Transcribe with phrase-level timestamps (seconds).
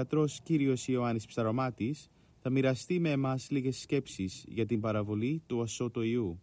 [0.00, 2.08] Ιατρός κύριος Ιωάννης Ψαρωμάτης
[2.42, 6.40] θα μοιραστεί με εμάς λίγες σκέψεις για την παραβολή του ασώτου Ιού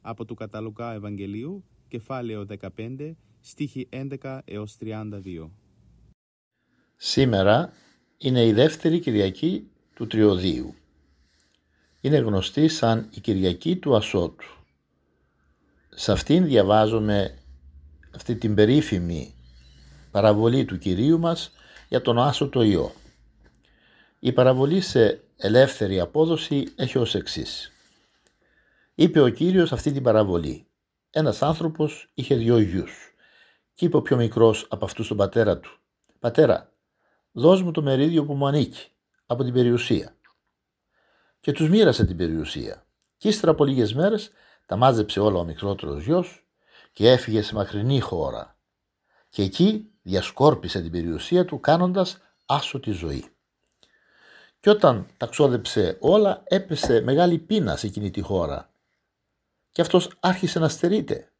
[0.00, 2.46] από του Καταλουκά Ευαγγελίου, κεφάλαιο
[2.76, 3.88] 15, στίχη
[4.20, 5.50] 11 έως 32.
[6.96, 7.72] Σήμερα
[8.18, 10.74] είναι η δεύτερη Κυριακή του Τριωδίου.
[12.00, 14.46] Είναι γνωστή σαν η Κυριακή του Ασώτου.
[15.88, 17.38] Σε αυτήν διαβάζουμε
[18.14, 19.34] αυτή την περίφημη
[20.10, 21.52] παραβολή του Κυρίου μας
[21.88, 22.92] για τον άσωτο ιό.
[24.18, 27.72] Η παραβολή σε ελεύθερη απόδοση έχει ως εξής.
[28.94, 30.66] Είπε ο Κύριος αυτή την παραβολή.
[31.10, 33.14] Ένας άνθρωπος είχε δυο γιους
[33.74, 35.78] και είπε ο πιο μικρός από αυτούς τον πατέρα του
[36.18, 36.72] «Πατέρα,
[37.32, 38.88] δώσ' μου το μερίδιο που μου ανήκει
[39.26, 40.16] από την περιουσία».
[41.40, 44.30] Και τους μοίρασε την περιουσία και ύστερα από λίγες μέρες
[44.66, 46.46] τα μάζεψε όλα ο μικρότερος γιος
[46.92, 48.58] και έφυγε σε μακρινή χώρα
[49.28, 53.24] και εκεί διασκόρπισε την περιουσία του κάνοντας άσο τη ζωή.
[54.60, 58.70] Και όταν τα ξόδεψε όλα έπεσε μεγάλη πείνα σε εκείνη τη χώρα
[59.70, 61.32] και αυτός άρχισε να στερείται.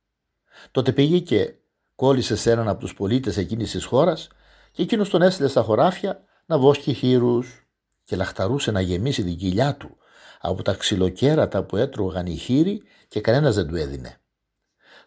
[0.71, 1.55] Τότε πήγε και
[1.95, 4.29] κόλλησε σε έναν από τους πολίτες εκείνης της χώρας
[4.71, 7.67] και εκείνος τον έστειλε στα χωράφια να βόσκει χείρους
[8.05, 9.97] και λαχταρούσε να γεμίσει την κοιλιά του
[10.41, 14.21] από τα ξυλοκέρατα που έτρωγαν οι χείροι και κανένας δεν του έδινε.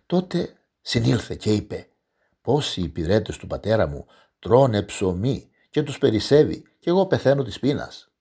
[0.05, 1.90] Τότε συνήλθε και είπε
[2.41, 4.05] Πόσοι υπηρέτες του πατέρα μου
[4.39, 8.11] τρώνε ψωμί και τους περισσεύει και εγώ πεθαίνω της πείνας.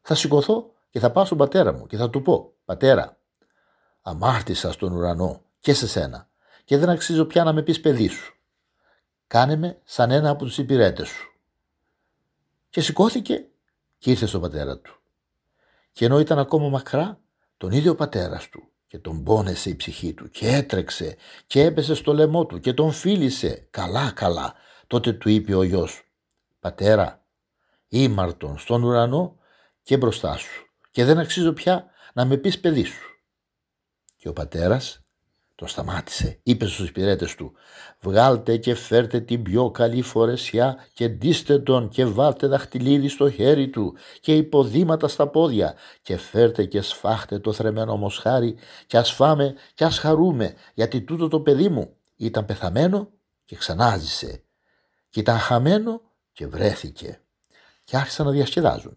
[0.00, 3.18] Θα σηκωθώ και θα πάω στον πατέρα μου και θα του πω «Πατέρα,
[4.02, 6.28] αμάρτησα στον ουρανό και σε σένα
[6.64, 8.36] και δεν αξίζω πια να με πεις παιδί σου.
[9.26, 11.40] Κάνε με σαν ένα από τους υπηρέτες σου».
[12.68, 13.46] Και σηκώθηκε
[13.98, 15.00] και ήρθε στον πατέρα του.
[15.92, 17.20] Και ενώ ήταν ακόμα μακρά,
[17.56, 21.16] τον ίδιο ο πατέρας του και τον πόνεσε η ψυχή του και έτρεξε
[21.46, 24.54] και έπεσε στο λαιμό του και τον φίλησε καλά καλά.
[24.86, 26.02] Τότε του είπε ο γιος
[26.60, 27.24] «Πατέρα,
[27.88, 29.38] ήμαρτον στον ουρανό
[29.82, 33.10] και μπροστά σου και δεν αξίζω πια να με πεις παιδί σου».
[34.16, 35.05] Και ο πατέρας
[35.56, 36.38] το σταμάτησε.
[36.42, 37.52] Είπε στους υπηρέτες του
[38.00, 43.68] «Βγάλτε και φέρτε την πιο καλή φορεσιά και ντύστε τον και βάλτε δαχτυλίδι στο χέρι
[43.68, 48.56] του και υποδήματα στα πόδια και φέρτε και σφάχτε το θρεμένο μοσχάρι
[48.86, 53.10] και ας φάμε και ας χαρούμε γιατί τούτο το παιδί μου ήταν πεθαμένο
[53.44, 54.42] και ξανάζησε
[55.10, 56.00] και ήταν χαμένο
[56.32, 57.20] και βρέθηκε
[57.84, 58.96] και άρχισαν να διασκεδάζουν.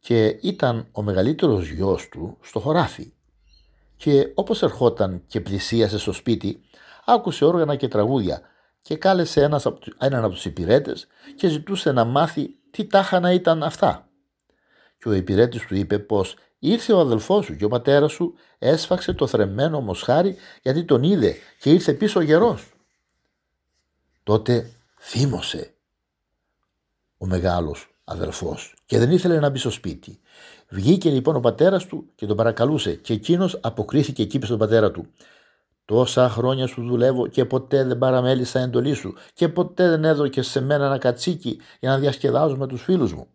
[0.00, 3.12] Και ήταν ο μεγαλύτερος γιος του στο χωράφι
[3.98, 6.60] και όπως ερχόταν και πλησίασε στο σπίτι
[7.04, 8.40] άκουσε όργανα και τραγούδια
[8.82, 9.66] και κάλεσε ένας,
[9.98, 14.08] έναν από τους υπηρέτες και ζητούσε να μάθει τι τάχανα ήταν αυτά.
[14.98, 19.12] Και ο υπηρέτης του είπε πως ήρθε ο αδελφός σου και ο πατέρας σου έσφαξε
[19.12, 22.72] το θρεμμένο μοσχάρι γιατί τον είδε και ήρθε πίσω γερός.
[24.22, 25.74] Τότε θύμωσε
[27.18, 30.20] ο μεγάλος αδελφός και δεν ήθελε να μπει στο σπίτι
[30.68, 34.90] Βγήκε λοιπόν ο πατέρας του και τον παρακαλούσε και εκείνος αποκρίθηκε και είπε στον πατέρα
[34.90, 35.06] του
[35.84, 40.60] Τόσα χρόνια σου δουλεύω και ποτέ δεν παραμέλησα εντολή σου και ποτέ δεν έδωκε σε
[40.60, 43.28] μένα ένα κατσίκι για να διασκεδάζω με τους φίλους μου.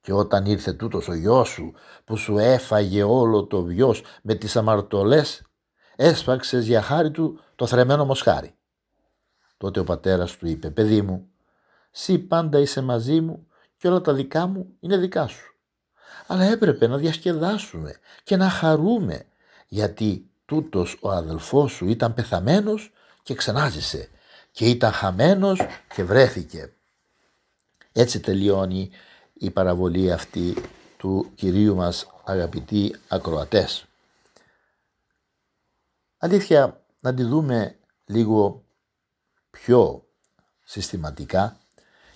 [0.00, 1.72] Και όταν ήρθε τούτος ο γιος σου
[2.04, 5.42] που σου έφαγε όλο το βιός με τις αμαρτωλές
[5.96, 8.54] έσφαξες για χάρη του το θρεμένο μοσχάρι.
[9.56, 11.28] Τότε ο πατέρας του είπε «Παιδί μου,
[11.90, 13.46] σύ πάντα είσαι μαζί μου
[13.76, 15.51] και όλα τα δικά μου είναι δικά σου
[16.32, 19.24] αλλά έπρεπε να διασκεδάσουμε και να χαρούμε
[19.68, 22.92] γιατί τούτος ο αδελφός σου ήταν πεθαμένος
[23.22, 24.08] και ξανάζησε
[24.50, 25.60] και ήταν χαμένος
[25.94, 26.72] και βρέθηκε.
[27.92, 28.90] Έτσι τελειώνει
[29.32, 30.54] η παραβολή αυτή
[30.96, 33.84] του Κυρίου μας αγαπητοί ακροατές.
[36.18, 38.64] Αλήθεια να τη δούμε λίγο
[39.50, 40.06] πιο
[40.64, 41.56] συστηματικά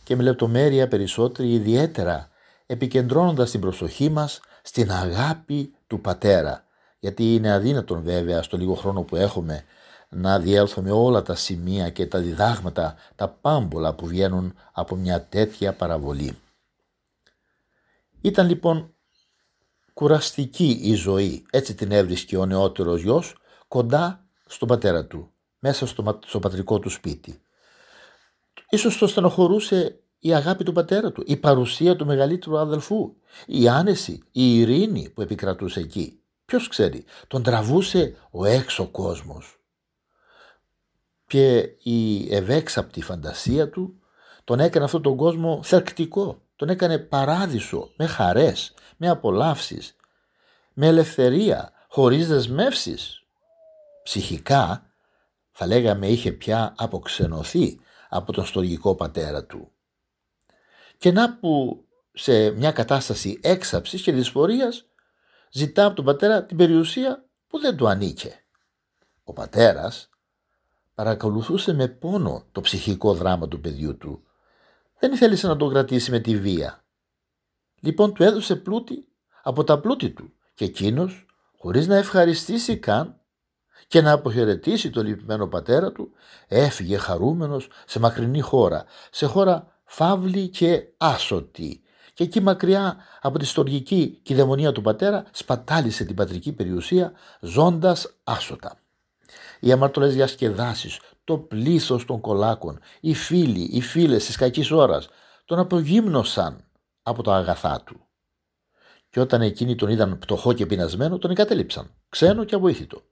[0.04, 2.30] και με λεπτομέρεια περισσότερη ιδιαίτερα
[2.66, 6.64] επικεντρώνοντας την προσοχή μας στην αγάπη του Πατέρα.
[6.98, 9.64] Γιατί είναι αδύνατον βέβαια στο λίγο χρόνο που έχουμε
[10.08, 15.72] να διέλθουμε όλα τα σημεία και τα διδάγματα, τα πάμπολα που βγαίνουν από μια τέτοια
[15.72, 16.38] παραβολή.
[18.20, 18.94] Ήταν λοιπόν
[19.92, 23.36] κουραστική η ζωή, έτσι την έβρισκε ο νεότερος γιος,
[23.68, 27.40] κοντά στον πατέρα του, μέσα στο, στο πατρικό του σπίτι.
[28.68, 33.14] Ίσως το στενοχωρούσε η αγάπη του πατέρα του, η παρουσία του μεγαλύτερου αδελφού,
[33.46, 36.20] η άνεση, η ειρήνη που επικρατούσε εκεί.
[36.44, 39.60] Ποιος ξέρει, τον τραβούσε ο έξω κόσμος.
[41.26, 44.00] Και η ευέξαπτη φαντασία του
[44.44, 49.96] τον έκανε αυτόν τον κόσμο θερκτικό, τον έκανε παράδεισο με χαρές, με απολαύσεις,
[50.72, 53.22] με ελευθερία, χωρίς δεσμεύσεις.
[54.02, 54.90] Ψυχικά
[55.50, 59.70] θα λέγαμε είχε πια αποξενωθεί από τον στοργικό πατέρα του.
[60.98, 64.86] Και να που σε μια κατάσταση έξαψης και δυσφορίας
[65.50, 68.44] ζητά από τον πατέρα την περιουσία που δεν του ανήκε.
[69.24, 70.08] Ο πατέρας
[70.94, 74.22] παρακολουθούσε με πόνο το ψυχικό δράμα του παιδιού του.
[74.98, 76.84] Δεν ήθελε να τον κρατήσει με τη βία.
[77.80, 79.08] Λοιπόν του έδωσε πλούτη
[79.42, 81.26] από τα πλούτη του και εκείνος,
[81.58, 83.20] χωρίς να ευχαριστήσει καν
[83.86, 86.10] και να αποχαιρετήσει τον λυπημένο πατέρα του,
[86.48, 91.80] έφυγε χαρούμενος σε μακρινή χώρα, σε χώρα φαύλη και άσωτη.
[92.14, 98.80] Και εκεί μακριά από τη στοργική κυδαιμονία του πατέρα σπατάλησε την πατρική περιουσία ζώντας άσωτα.
[99.60, 105.08] Οι αμαρτωλές διασκεδάσεις, το πλήθος των κολάκων, οι φίλοι, οι φίλες της κακής ώρας
[105.44, 106.64] τον απογύμνωσαν
[107.02, 108.00] από τα αγαθά του.
[109.10, 113.02] Και όταν εκείνοι τον είδαν πτωχό και πεινασμένο, τον εγκατέλειψαν, ξένο και αβοήθητο.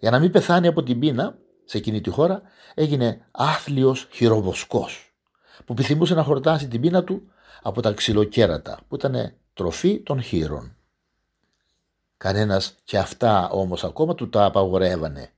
[0.00, 2.42] Για να μην πεθάνει από την πείνα, σε εκείνη τη χώρα,
[2.74, 5.11] έγινε άθλιος χειροβοσκός,
[5.64, 7.30] που επιθυμούσε να χορτάσει την πείνα του
[7.62, 10.76] από τα ξυλοκέρατα, που ήταν τροφή των χείρων.
[12.16, 15.32] Κανένας και αυτά όμως ακόμα του τα απαγορεύανε.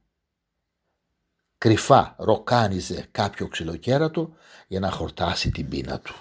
[1.58, 4.32] Κρυφά ροκάνιζε κάποιο ξυλοκέρατο
[4.66, 6.14] για να χορτάσει την πείνα του.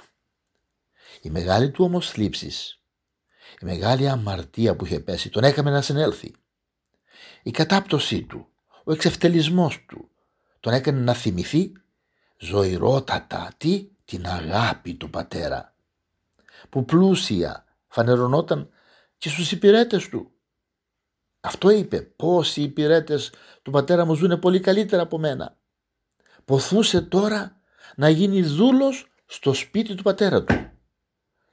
[1.22, 2.82] Η μεγάλη του όμως θλίψης,
[3.60, 6.36] η μεγάλη αμαρτία που είχε πέσει τον έκαμε να συνέλθει.
[7.44, 8.48] Η κατάπτωσή του,
[8.84, 10.10] ο εξευτελισμός του
[10.60, 11.72] τον έκανε να θυμηθεί
[12.44, 15.76] ζωηρότατα τι την αγάπη του πατέρα
[16.70, 18.70] που πλούσια φανερωνόταν
[19.18, 20.32] και στους υπηρέτες του.
[21.40, 23.32] Αυτό είπε πως οι υπηρέτες
[23.62, 25.58] του πατέρα μου ζουν πολύ καλύτερα από μένα.
[26.46, 27.62] Ποθούσε τώρα
[27.96, 30.72] να γίνει δούλος στο σπίτι του πατέρα του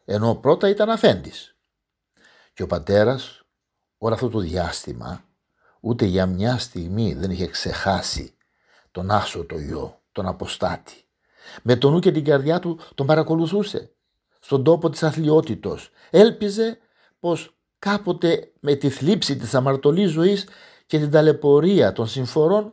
[0.05, 1.57] ενώ πρώτα ήταν αφέντης.
[2.53, 3.43] Και ο πατέρας
[3.99, 5.25] όλο αυτό το διάστημα
[5.81, 8.35] ούτε για μια στιγμή δεν είχε ξεχάσει
[8.91, 11.05] τον άσο το γιο, τον αποστάτη.
[11.62, 13.93] Με τον νου και την καρδιά του τον παρακολουθούσε
[14.41, 15.91] στον τόπο της αθλειότητος.
[16.11, 16.79] Έλπιζε
[17.21, 20.49] πως κάποτε με τη θλίψη της αμαρτωλής ζωής
[20.87, 22.73] και την ταλαιπωρία των συμφορών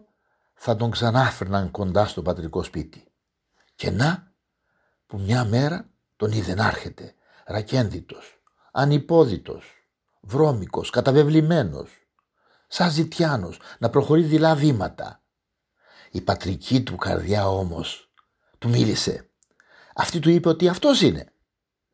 [0.54, 3.08] θα τον ξανάφερναν κοντά στο πατρικό σπίτι.
[3.76, 4.32] Και να
[5.06, 7.14] που μια μέρα τον είδε να έρχεται
[7.46, 8.42] ρακένδυτος,
[8.72, 9.88] ανυπόδητος,
[10.22, 11.90] βρώμικος, καταβεβλημένος,
[12.68, 15.22] σαν ζητιάνος να προχωρεί δειλά βήματα.
[16.12, 18.10] Η πατρική του καρδιά όμως
[18.58, 19.30] του μίλησε.
[19.96, 21.32] Αυτή του είπε ότι αυτός είναι,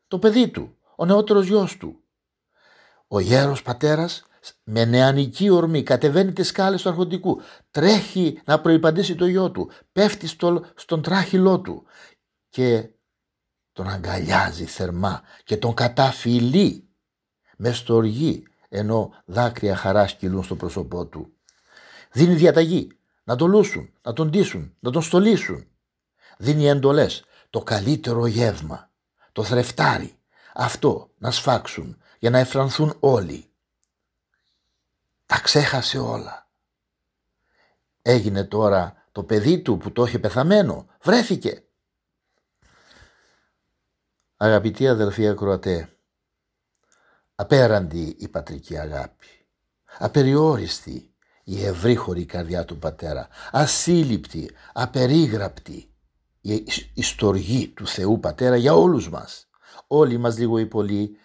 [0.08, 2.02] το παιδί του, ο νεότερος γιος του.
[3.08, 4.24] Ο γέρος πατέρας
[4.64, 7.40] με νεανική ορμή κατεβαίνει τις σκάλες του αρχοντικού,
[7.70, 11.84] τρέχει να προϋπαντήσει το γιο του, πέφτει στο, στον τράχυλό του
[12.48, 12.88] και
[13.72, 16.88] τον αγκαλιάζει θερμά και τον καταφυλεί
[17.56, 21.32] με στοργή ενώ δάκρυα χαράς κυλούν στο πρόσωπό του.
[22.12, 22.88] Δίνει διαταγή
[23.24, 25.66] να τον λούσουν, να τον ντύσουν, να τον στολίσουν.
[26.38, 28.90] Δίνει εντολές το καλύτερο γεύμα,
[29.32, 30.18] το θρεφτάρι,
[30.54, 33.50] αυτό να σφάξουν για να εφρανθούν όλοι.
[35.26, 36.48] Τα ξέχασε όλα.
[38.02, 41.64] Έγινε τώρα το παιδί του που το είχε πεθαμένο, βρέθηκε
[44.36, 45.96] Αγαπητοί αδελφοί ακροατέ,
[47.34, 49.26] απέραντη η πατρική αγάπη,
[49.98, 51.13] απεριόριστη
[51.44, 55.88] η ευρύχωρη καρδιά του πατέρα, ασύλληπτη, απερίγραπτη
[56.94, 59.48] η στοργή του Θεού Πατέρα για όλους μας.
[59.86, 61.16] Όλοι μας λίγο ή πολύ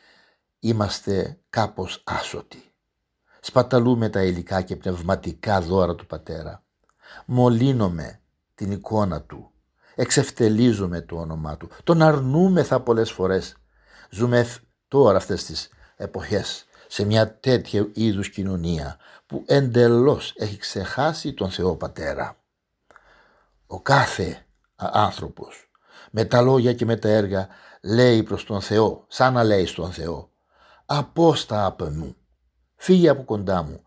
[0.59, 2.63] είμαστε κάπως άσωτοι.
[3.39, 6.63] Σπαταλούμε τα υλικά και πνευματικά δώρα του Πατέρα.
[7.25, 8.21] Μολύνομαι
[8.55, 9.51] την εικόνα Του
[10.01, 11.69] εξευτελίζουμε το όνομά του.
[11.83, 13.55] Τον αρνούμεθα πολλές φορές.
[14.09, 14.47] Ζούμε
[14.87, 18.97] τώρα αυτές τις εποχές σε μια τέτοια είδους κοινωνία
[19.29, 22.37] που εντελώς έχει ξεχάσει τον Θεό Πατέρα.
[23.67, 24.45] Ο κάθε
[24.75, 25.71] άνθρωπος
[26.11, 27.47] με τα λόγια και με τα έργα
[27.81, 30.31] λέει προς τον Θεό, σαν να λέει στον Θεό
[30.85, 32.15] «Απόστα από μου,
[32.75, 33.83] φύγε από κοντά μου,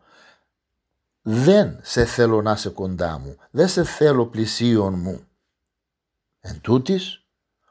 [1.22, 5.26] δεν σε θέλω να είσαι κοντά μου, δεν σε θέλω πλησίον μου».
[6.40, 7.26] Εν τούτης,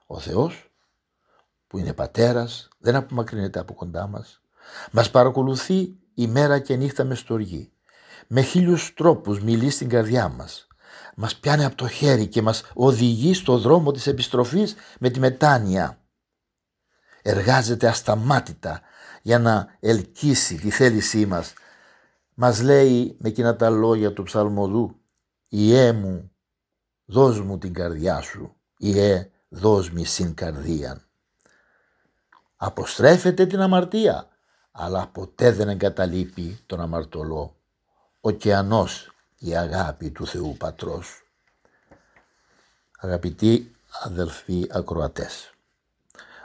[0.05, 0.71] ο Θεός
[1.67, 4.41] που είναι πατέρας, δεν απομακρύνεται από κοντά μας.
[4.91, 7.71] Μας παρακολουθεί ημέρα και νύχτα με στοργή.
[8.27, 10.67] Με χίλιους τρόπους μιλεί στην καρδιά μας.
[11.15, 16.01] Μας πιάνει από το χέρι και μας οδηγεί στο δρόμο της επιστροφής με τη μετάνοια.
[17.21, 18.81] Εργάζεται ασταμάτητα
[19.21, 21.53] για να ελκύσει τη θέλησή μας.
[22.33, 24.99] Μας λέει με εκείνα τα λόγια του ψαλμοδού
[25.47, 26.31] «Ιέ μου,
[27.05, 31.05] δώσ' μου την καρδιά σου, Ιέ, δώσ' μη συν καρδίαν».
[32.55, 34.27] Αποστρέφεται την αμαρτία,
[34.71, 37.55] αλλά ποτέ δεν εγκαταλείπει τον αμαρτωλό.
[38.21, 41.21] Ωκεανός η αγάπη του Θεού Πατρός.
[42.99, 45.53] Αγαπητοί αδελφοί ακροατές,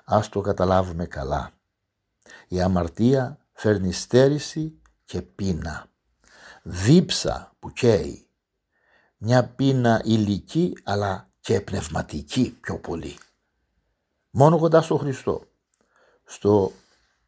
[0.05, 1.51] ας το καταλάβουμε καλά.
[2.49, 5.87] Η αμαρτία φέρνει στέρηση και πείνα.
[6.63, 8.27] Δίψα που καίει.
[9.17, 13.19] Μια πείνα ηλική αλλά και πνευματική πιο πολύ.
[14.31, 15.43] Μόνο κοντά στο Χριστό.
[16.25, 16.73] Στο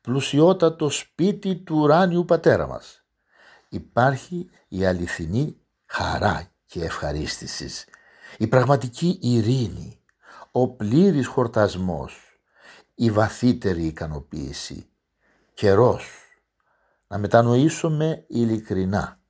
[0.08, 3.04] πλουσιότατο σπίτι του ουράνιου πατέρα μας.
[3.68, 7.84] Υπάρχει η αληθινή χαρά και ευχαρίστησης,
[8.38, 10.00] η πραγματική ειρήνη,
[10.52, 12.40] ο πλήρης χορτασμός,
[12.94, 14.88] η βαθύτερη ικανοποίηση,
[15.54, 16.10] καιρός.
[17.08, 19.20] Να μετανοήσουμε ειλικρινά,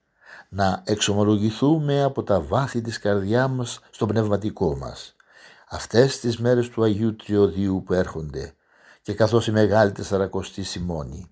[0.48, 5.16] να εξομολογηθούμε από τα βάθη της καρδιά μας στο πνευματικό μας.
[5.68, 8.52] Αυτές τις μέρες του Αγίου Τριωδίου που έρχονται
[9.08, 11.30] και καθώς η Μεγάλη Τεσσαρακοστή Σιμώνη,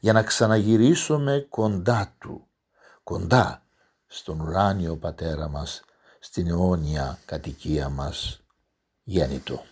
[0.00, 2.46] για να ξαναγυρίσουμε κοντά Του,
[3.02, 3.62] κοντά
[4.06, 5.84] στον ουράνιο Πατέρα μας,
[6.18, 8.40] στην αιώνια κατοικία μας
[9.04, 9.62] γέννητο.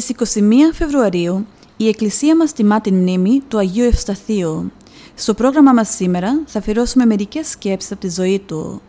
[0.00, 4.72] Στις 21 Φεβρουαρίου η Εκκλησία μας τιμά την μνήμη του Αγίου Ευσταθείου.
[5.14, 8.82] Στο πρόγραμμα μας σήμερα θα αφιερώσουμε μερικές σκέψεις από τη ζωή του.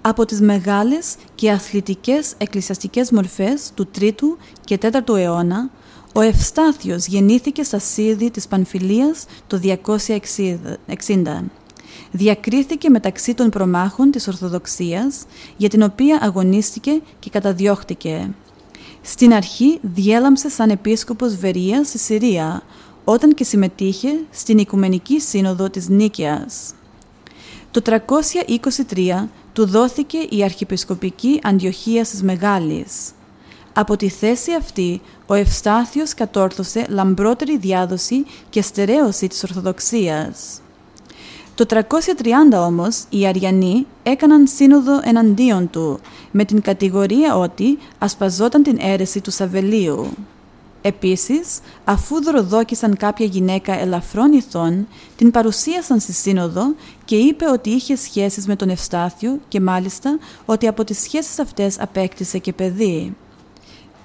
[0.00, 5.70] Από τις μεγάλες και αθλητικές εκκλησιαστικές μορφές του 3ου και 4ου αιώνα,
[6.14, 11.50] ο Ευστάθιος γεννήθηκε στα Σίδη της Πανφιλίας το 260.
[12.10, 15.24] Διακρίθηκε μεταξύ των προμάχων της Ορθοδοξίας,
[15.56, 18.34] για την οποία αγωνίστηκε και καταδιώχτηκε.
[19.06, 22.62] Στην αρχή διέλαμψε σαν επίσκοπος Βερίας στη Συρία,
[23.04, 26.74] όταν και συμμετείχε στην Οικουμενική Σύνοδο της Νίκαιας.
[27.70, 33.10] Το 323 του δόθηκε η Αρχιεπισκοπική Αντιοχία της Μεγάλης.
[33.72, 40.60] Από τη θέση αυτή, ο Ευστάθιος κατόρθωσε λαμπρότερη διάδοση και στερέωση της Ορθοδοξίας.
[41.54, 48.78] Το 330 όμως οι Αριανοί έκαναν σύνοδο εναντίον του με την κατηγορία ότι ασπαζόταν την
[48.80, 50.06] αίρεση του Σαβελίου.
[50.82, 57.96] Επίσης, αφού δροδόκησαν κάποια γυναίκα ελαφρών ηθών, την παρουσίασαν στη σύνοδο και είπε ότι είχε
[57.96, 63.16] σχέσεις με τον Ευστάθιο και μάλιστα ότι από τις σχέσεις αυτές απέκτησε και παιδί.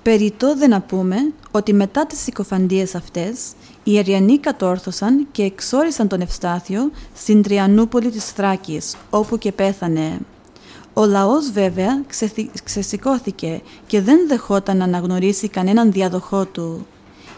[0.03, 1.15] Περιτώ δεν να πούμε
[1.51, 3.39] ότι μετά τις συκοφαντίες αυτές,
[3.83, 10.19] οι Αριανοί κατόρθωσαν και εξόρισαν τον Ευστάθιο στην Τριανούπολη της Θράκης, όπου και πέθανε.
[10.93, 12.03] Ο λαός βέβαια
[12.63, 16.85] ξεσηκώθηκε και δεν δεχόταν να αναγνωρίσει κανέναν διαδοχό του.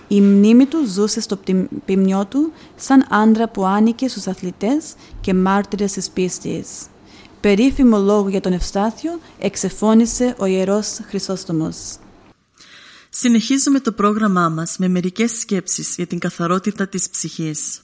[0.08, 1.40] Η μνήμη του ζούσε στο
[1.86, 6.68] ποιμνιό του σαν άντρα που άνοικε στους αθλητές και μάρτυρες της πίστης.
[7.42, 11.96] Περίφημο λόγο για τον Ευστάθιο εξεφώνησε ο Ιερός Χρυσόστομος.
[13.14, 17.82] Συνεχίζουμε το πρόγραμμά μας με μερικές σκέψεις για την καθαρότητα της ψυχής.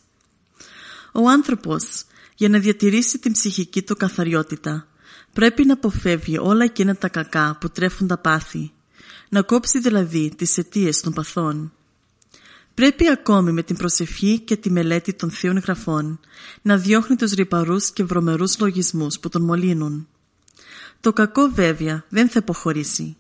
[1.12, 2.05] Ο άνθρωπος,
[2.36, 4.88] για να διατηρήσει την ψυχική του καθαριότητα,
[5.34, 8.72] πρέπει να αποφεύγει όλα εκείνα τα κακά που τρέφουν τα πάθη,
[9.29, 11.74] να κόψει δηλαδή τις αιτίες των παθών.
[12.74, 16.19] Πρέπει ακόμη με την προσευχή και τη μελέτη των Θείων Γραφών
[16.62, 20.07] να διώχνει τους ρηπαρούς και βρωμερούς λογισμούς που τον μολύνουν.
[21.00, 23.17] Το κακό βέβαια δεν θα υποχωρήσει.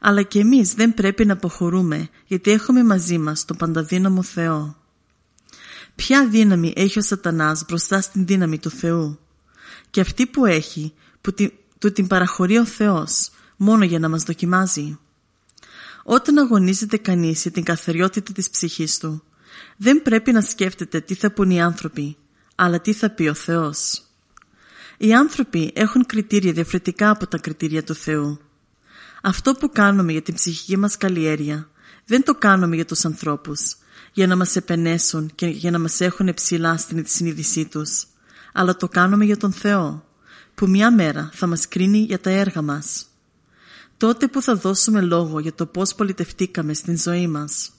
[0.00, 4.76] Αλλά και εμείς δεν πρέπει να αποχωρούμε γιατί έχουμε μαζί μας τον πανταδύναμο Θεό.
[5.94, 9.18] Ποια δύναμη έχει ο σατανάς μπροστά στην δύναμη του Θεού;
[9.90, 11.34] Και αυτή που έχει, που
[11.78, 14.98] του την παραχωρεί ο Θεός, μόνο για να μας δοκιμάζει.
[16.04, 19.22] Όταν αγωνίζεται κανείς για την καθαριότητα της ψυχής του,
[19.76, 22.16] δεν πρέπει να σκέφτεται τι θα πούν οι άνθρωποι,
[22.54, 24.02] αλλά τι θα πει ο Θεός.
[24.98, 28.40] Οι άνθρωποι έχουν κριτήρια διαφορετικά από τα κριτήρια του Θεού.
[29.22, 31.70] Αυτό που κάνουμε για την ψυχική μας καλλιέργεια
[32.06, 33.76] δεν το κάνουμε για τους ανθρώπους,
[34.12, 38.06] για να μας επενέσουν και για να μας έχουν ψηλά στην συνείδησή τους,
[38.52, 40.04] αλλά το κάνουμε για τον Θεό,
[40.54, 43.06] που μια μέρα θα μας κρίνει για τα έργα μας.
[43.96, 47.70] Τότε που θα δώσουμε λόγο για το πώς πολιτευτήκαμε στην ζωή μας.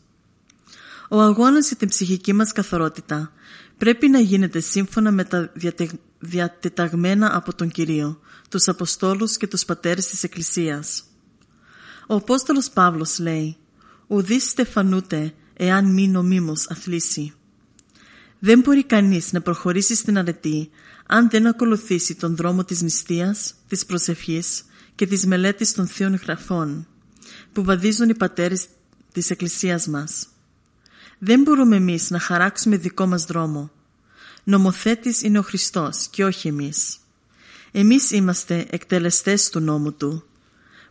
[1.09, 3.31] Ο αγώνας για την ψυχική μας καθαρότητα
[3.77, 5.51] πρέπει να γίνεται σύμφωνα με τα
[6.19, 8.19] διατεταγμένα από τον Κυρίο,
[8.49, 11.03] τους Αποστόλους και τους Πατέρες της Εκκλησίας.
[12.11, 13.57] Ο Απόστολος Παύλος λέει
[14.07, 17.33] «Ουδείς στεφανούτε εάν μη νομίμως αθλήσει».
[18.39, 20.69] Δεν μπορεί κανείς να προχωρήσει στην αρετή
[21.07, 24.63] αν δεν ακολουθήσει τον δρόμο της νηστείας, της προσευχής
[24.95, 26.87] και της μελέτης των Θείων Γραφών
[27.51, 28.67] που βαδίζουν οι πατέρες
[29.11, 30.27] της Εκκλησίας μας.
[31.19, 33.71] Δεν μπορούμε εμείς να χαράξουμε δικό μας δρόμο.
[34.43, 36.97] Νομοθέτης είναι ο Χριστός και όχι εμείς.
[37.71, 40.25] Εμείς είμαστε εκτελεστές του νόμου Του.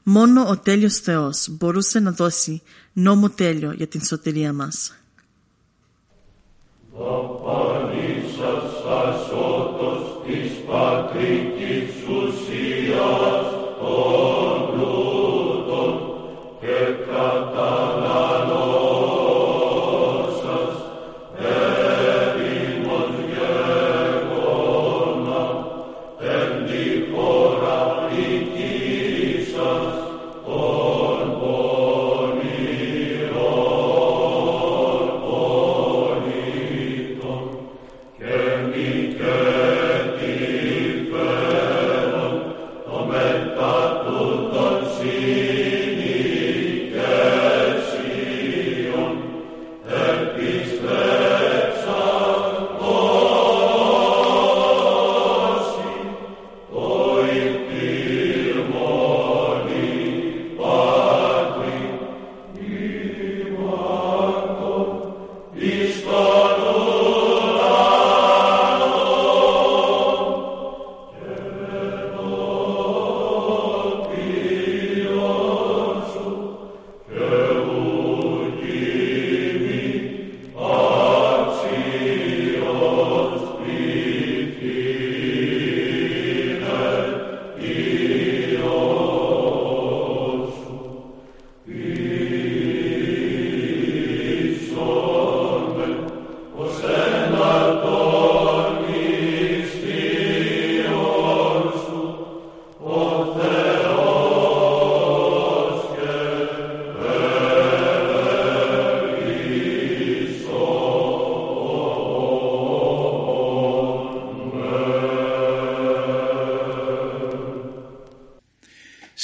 [0.03, 2.63] Μόνο ο τέλειος Θεός μπορούσε να δώσει
[2.93, 4.95] νόμο τέλειο για την σωτηρία μας.
[10.71, 13.40] πατρικής ουσίας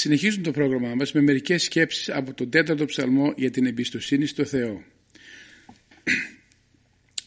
[0.07, 4.45] Συνεχίζουμε το πρόγραμμά μας με μερικές σκέψεις από τον τέταρτο ψαλμό για την εμπιστοσύνη στο
[4.45, 4.83] Θεό.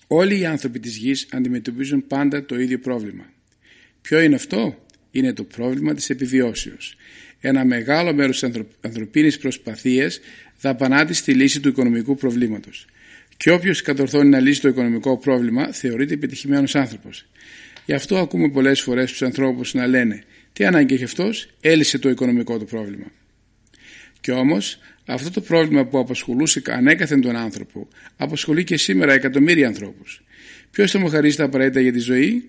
[0.08, 3.34] Όλοι οι άνθρωποι της γης αντιμετωπίζουν πάντα το ίδιο πρόβλημα.
[4.02, 6.96] Ποιο είναι αυτό; Είναι το πρόβλημα της επιβιώσεως.
[7.40, 10.20] Ένα μεγάλο μέρος της ανθρωπίνης προσπαθίας
[10.62, 12.86] δαπανάται στη λύση του οικονομικού προβλήματος.
[13.38, 17.26] Και όποιος κατορθώνει να λύσει το οικονομικό πρόβλημα θεωρείται επιτυχημένος άνθρωπος.
[17.86, 20.24] Γι' αυτό ακούμε πολλές φορές τους ανθρώπους να λένε
[20.60, 23.12] τι ανάγκη έχει αυτός, έλυσε το οικονομικό του πρόβλημα.
[24.22, 30.24] Και όμως αυτό το πρόβλημα που απασχολούσε ανέκαθεν τον άνθρωπο απασχολεί και σήμερα εκατομμύρια ανθρώπους.
[30.72, 32.48] Ποιος θα μου χαρίσει τα απαραίτητα για τη ζωή,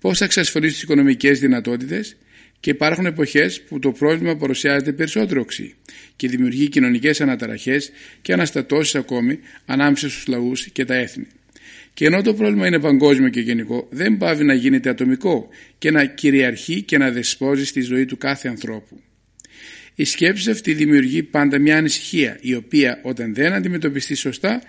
[0.00, 2.16] πώς θα εξασφαλίσει τις οικονομικές δυνατότητες;
[2.60, 5.74] Και υπάρχουν εποχές που το πρόβλημα παρουσιάζεται περισσότερο οξύ
[6.16, 7.90] και δημιουργεί κοινωνικές αναταραχές
[8.22, 11.26] και αναστατώσεις ακόμη ανάμεσα στους λαούς και τα έθνη.
[11.96, 16.04] Και ενώ το πρόβλημα είναι παγκόσμιο και γενικό, δεν πάβει να γίνεται ατομικό και να
[16.04, 19.00] κυριαρχεί και να δεσπόζει στη ζωή του κάθε ανθρώπου.
[19.94, 24.62] Η σκέψη αυτή δημιουργεί πάντα μια ανησυχία, η οποία όταν δεν αντιμετωπιστεί σωστά,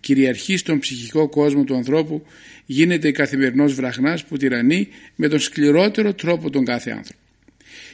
[0.00, 2.26] κυριαρχεί στον ψυχικό κόσμο του ανθρώπου,
[2.66, 7.20] γίνεται καθημερινός βραχνάς που τυραννεί με τον σκληρότερο τρόπο τον κάθε άνθρωπο.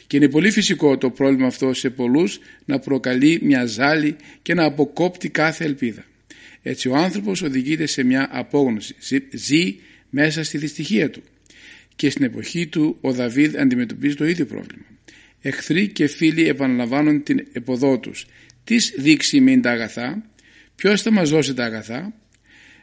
[0.07, 4.65] Και είναι πολύ φυσικό το πρόβλημα αυτό σε πολλούς να προκαλεί μια ζάλη και να
[4.65, 6.05] αποκόπτει κάθε ελπίδα.
[6.63, 8.95] Έτσι ο άνθρωπος οδηγείται σε μια απόγνωση,
[9.33, 9.77] ζει
[10.11, 11.23] μέσα στη δυστυχία του.
[11.97, 14.85] Και στην εποχή του ο Δαβίδ αντιμετωπίζει το ίδιο πρόβλημα.
[15.41, 18.27] Εχθροί και φίλοι επαναλαμβάνουν την εποδό τους.
[18.65, 20.23] Τις δείξει μην τα αγαθά,
[20.75, 22.15] ποιος θα μας δώσει τα αγαθά;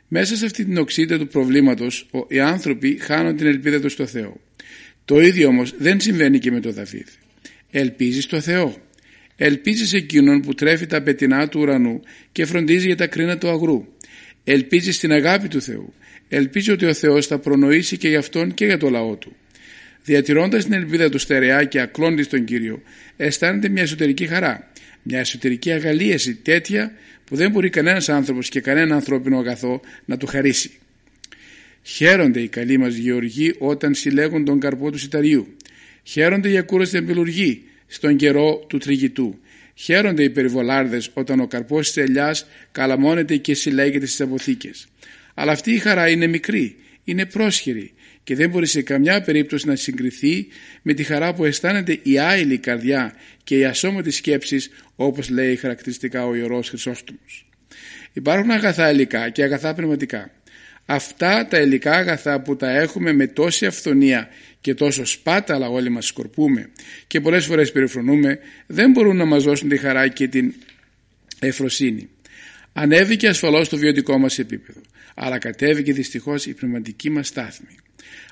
[0.07, 4.39] Μέσα σε αυτή την οξύτητα του προβλήματος οι άνθρωποι χάνουν την ελπίδα τους στο Θεό.
[5.05, 7.07] Το ίδιο όμως δεν συμβαίνει και με τον Δαβίδ.
[7.71, 8.86] Ελπίζεις στο Θεό.
[9.37, 13.49] Ελπίζεις σε εκείνον που τρέφει τα πετεινά του ουρανού και φροντίζει για τα κρίνα του
[13.49, 13.85] αγρού.
[14.43, 15.93] Ελπίζεις στην αγάπη του Θεού.
[16.29, 19.35] Ελπίζει ότι ο Θεός θα προνοήσει και για αυτόν και για το λαό του.
[20.03, 22.81] Διατηρώντας την ελπίδα του στερεά και ακλώντης στον Κύριο,
[23.17, 24.71] αισθάνεται μια εσωτερική χαρά,
[25.03, 26.91] μια εσωτερική αγαλίαση τέτοια
[27.23, 30.71] που δεν μπορεί κανένας άνθρωπος και κανένα ανθρώπινο αγαθό να του χαρίσει.
[31.83, 35.55] Χαίρονται οι καλοί μας γεωργοί όταν συλλέγουν τον καρπό του σιταριού.
[36.03, 39.39] Χαίρονται οι ακούραστοι εμπιλουργοί στον καιρό του τριγητού.
[39.75, 44.87] Χαίρονται οι περιβολάρδες όταν ο καρπός της ελιάς καλαμώνεται και συλλέγεται στις αποθήκες.
[45.33, 49.75] Αλλά αυτή η χαρά είναι μικρή, είναι πρόσχερη και δεν μπορεί σε καμιά περίπτωση να
[49.75, 50.47] συγκριθεί
[50.81, 56.25] με τη χαρά που αισθάνεται η άειλη καρδιά και η ασώματη σκέψης όπως λέει χαρακτηριστικά
[56.25, 57.45] ο Ιερός Χρυσόστομος.
[58.13, 60.31] Υπάρχουν αγαθά υλικά και αγαθά πνευματικά.
[60.85, 64.27] Αυτά τα υλικά αγαθά που τα έχουμε με τόση αυθονία
[64.61, 66.69] και τόσο σπάταλα όλοι μας σκορπούμε
[67.07, 70.53] και πολλές φορές περιφρονούμε δεν μπορούν να μας δώσουν τη χαρά και την
[71.39, 72.09] εφροσύνη.
[72.73, 74.81] Ανέβηκε ασφαλώς το βιωτικό μας επίπεδο
[75.15, 77.75] αλλά κατέβηκε δυστυχώς η πνευματική μας στάθμη.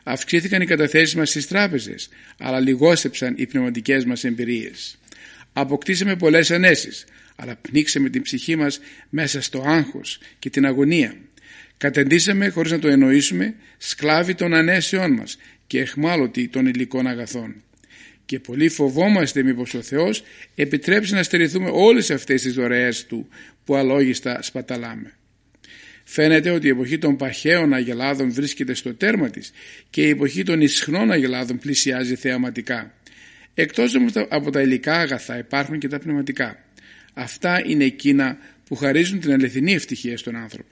[0.03, 4.97] Αυξήθηκαν οι καταθέσεις μας στις τράπεζες αλλά λιγόσεψαν οι πνευματικές μας εμπειρίες.
[5.53, 11.15] Αποκτήσαμε πολλές ανέσεις αλλά πνίξαμε την ψυχή μας μέσα στο άγχος και την αγωνία.
[11.77, 17.55] Κατεντήσαμε χωρίς να το εννοήσουμε σκλάβοι των ανέσεών μας και εχμάλωτοι των υλικών αγαθών.
[18.25, 20.23] Και πολύ φοβόμαστε μήπως ο Θεός
[20.55, 23.27] επιτρέψει να στερηθούμε όλες αυτές τις δωρεές Του
[23.65, 25.13] που αλόγιστα σπαταλάμε.
[26.03, 29.51] Φαίνεται ότι η εποχή των παχαίων αγελάδων βρίσκεται στο τέρμα της
[29.89, 32.93] και η εποχή των ισχνών αγελάδων πλησιάζει θεαματικά.
[33.53, 33.95] Εκτός
[34.29, 36.63] από τα υλικά αγαθά υπάρχουν και τα πνευματικά.
[37.13, 40.69] Αυτά είναι εκείνα που χαρίζουν την αληθινή ευτυχία στον άνθρωπο.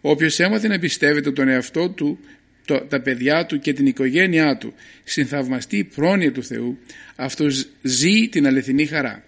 [0.00, 2.18] Όποιος έμαθε να πιστεύεται τον εαυτό του,
[2.64, 6.78] το, τα παιδιά του και την οικογένειά του στην θαυμαστή πρόνοια του Θεού,
[7.16, 9.24] αυτός ζει την αληθινή χαρά.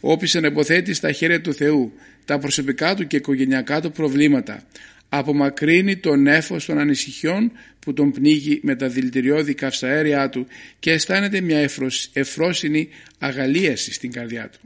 [0.00, 1.92] Όποιος ανεποθέτει στα χέρια του Θεού
[2.24, 4.62] τα προσωπικά του και οικογενειακά του προβλήματα,
[5.08, 10.46] απομακρύνει τον έφος των ανησυχιών που τον πνίγει με τα δηλητηριώδη καυσαέρια του
[10.78, 11.68] και αισθάνεται μια
[12.12, 14.58] εφρόσινη αγαλίαση στην καρδιά του.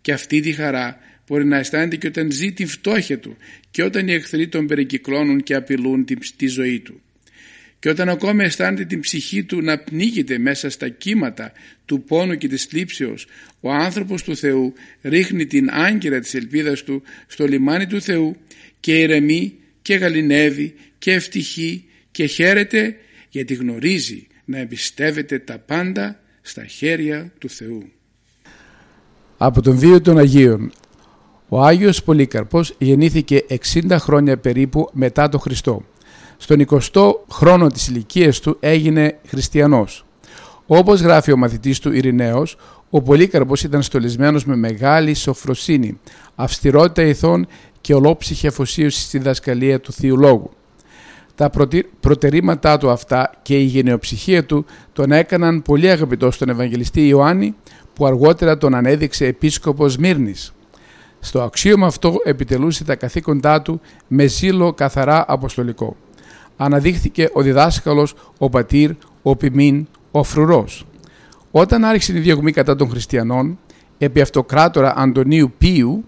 [0.00, 3.36] Και αυτή τη χαρά μπορεί να αισθάνεται και όταν ζει την φτώχεια του
[3.70, 7.00] και όταν οι εχθροί τον περικυκλώνουν και απειλούν τη ζωή του.
[7.82, 11.52] Και όταν ακόμη αισθάνεται την ψυχή του να πνίγεται μέσα στα κύματα
[11.84, 13.26] του πόνου και της θλίψεως,
[13.60, 18.36] ο άνθρωπος του Θεού ρίχνει την άγκυρα της ελπίδας του στο λιμάνι του Θεού
[18.80, 22.96] και ηρεμεί και γαλινεύει και ευτυχεί και χαίρεται
[23.28, 27.92] γιατί γνωρίζει να εμπιστεύεται τα πάντα στα χέρια του Θεού.
[29.36, 30.72] Από τον βίο των Αγίων
[31.48, 35.84] ο Άγιος Πολύκαρπος γεννήθηκε 60 χρόνια περίπου μετά τον Χριστό.
[36.36, 40.04] Στον 20ο χρόνο της ηλικίας του έγινε χριστιανός.
[40.66, 42.56] Όπως γράφει ο μαθητής του Ειρηναίος,
[42.90, 46.00] ο Πολύκαρπος ήταν στολισμένος με μεγάλη σοφροσύνη,
[46.34, 47.46] αυστηρότητα ηθών
[47.80, 50.50] και ολόψυχη αφοσίωση στη δασκαλία του Θείου Λόγου.
[51.34, 51.50] Τα
[52.00, 57.54] προτερήματά του αυτά και η γενεοψυχία του τον έκαναν πολύ αγαπητό στον Ευαγγελιστή Ιωάννη
[57.94, 60.52] που αργότερα τον ανέδειξε επίσκοπος Μύρνης.
[61.20, 65.96] Στο αξίωμα αυτό επιτελούσε τα καθήκοντά του με ζήλο καθαρά αποστολικό.
[66.64, 68.90] Αναδείχθηκε ο διδάσκαλος, ο πατήρ,
[69.22, 70.86] ο ποιμήν, ο φρουρός.
[71.50, 73.58] Όταν άρχισε η διωγμή κατά των χριστιανών,
[73.98, 76.04] επί αυτοκράτορα Αντωνίου Πίου,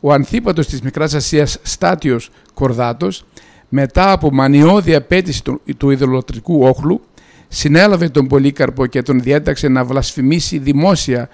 [0.00, 3.24] ο ανθίπατος της Μικράς Ασίας Στάτιος Κορδάτος,
[3.68, 7.00] μετά από μανιώδη απέτηση του, του ιδωλοτρικού όχλου,
[7.48, 11.28] συνέλαβε τον Πολύκαρπο και τον διέταξε να βλασφημίσει δημόσια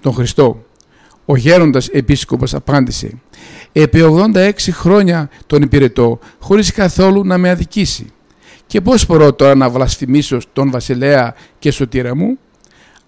[0.00, 0.64] τον Χριστό.
[1.24, 3.10] Ο γέροντας επίσκοπος απάντησε
[3.72, 4.00] «Επί
[4.34, 8.12] 86 χρόνια τον υπηρετώ χωρίς καθόλου να με αδικήσει.
[8.66, 12.38] Και πώς μπορώ τώρα να βλασφημίσω τον βασιλέα και σωτήρα μου»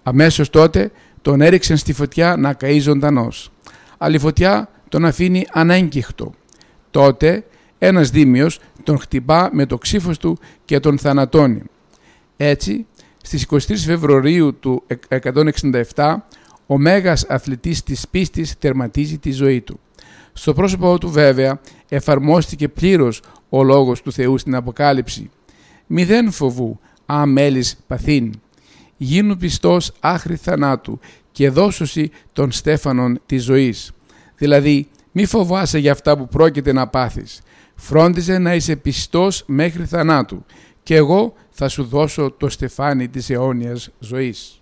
[0.03, 3.51] Αμέσως τότε τον έριξαν στη φωτιά να καεί ζωντανός.
[3.97, 6.33] Αλλά η φωτιά τον αφήνει ανέγκυχτο.
[6.91, 7.45] Τότε
[7.77, 11.61] ένας δήμιος τον χτυπά με το ξύφος του και τον θανατώνει.
[12.37, 12.85] Έτσι,
[13.21, 14.83] στις 23 Φεβρουαρίου του
[15.93, 16.15] 167
[16.65, 19.79] ο μέγας αθλητής της πίστης τερματίζει τη ζωή του.
[20.33, 25.29] Στο πρόσωπό του βέβαια εφαρμόστηκε πλήρως ο λόγος του Θεού στην Αποκάλυψη.
[25.87, 28.33] Μηδέν φοβού, αμέλης παθήν.
[28.97, 30.99] Γίνου πιστός άχρη θανάτου
[31.31, 33.91] και δώσωση των στέφανων της ζωής.
[34.35, 37.41] Δηλαδή, Μη φοβάσαι για αυτά που πρόκειται να πάθεις.
[37.75, 40.45] Φρόντιζε να είσαι πιστός μέχρι θανάτου
[40.83, 44.61] και εγώ θα σου δώσω το στεφάνι της αιώνιας ζωής.